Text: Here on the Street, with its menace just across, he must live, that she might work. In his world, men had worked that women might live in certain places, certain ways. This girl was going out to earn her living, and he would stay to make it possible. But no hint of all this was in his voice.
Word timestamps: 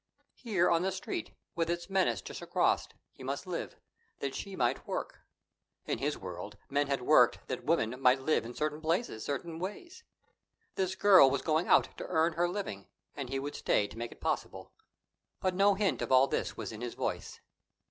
Here 0.33 0.67
on 0.71 0.81
the 0.81 0.91
Street, 0.91 1.29
with 1.53 1.69
its 1.69 1.87
menace 1.87 2.23
just 2.23 2.41
across, 2.41 2.87
he 3.11 3.23
must 3.23 3.45
live, 3.45 3.75
that 4.17 4.33
she 4.33 4.55
might 4.55 4.87
work. 4.87 5.19
In 5.85 5.99
his 5.99 6.17
world, 6.17 6.57
men 6.71 6.87
had 6.87 7.03
worked 7.03 7.47
that 7.49 7.65
women 7.65 8.01
might 8.01 8.19
live 8.19 8.43
in 8.43 8.55
certain 8.55 8.81
places, 8.81 9.23
certain 9.23 9.59
ways. 9.59 10.03
This 10.73 10.95
girl 10.95 11.29
was 11.29 11.43
going 11.43 11.67
out 11.67 11.95
to 11.99 12.07
earn 12.07 12.33
her 12.33 12.49
living, 12.49 12.87
and 13.15 13.29
he 13.29 13.37
would 13.37 13.53
stay 13.53 13.85
to 13.89 13.97
make 13.99 14.11
it 14.11 14.21
possible. 14.21 14.73
But 15.39 15.53
no 15.53 15.75
hint 15.75 16.01
of 16.01 16.11
all 16.11 16.25
this 16.25 16.57
was 16.57 16.71
in 16.71 16.81
his 16.81 16.95
voice. 16.95 17.39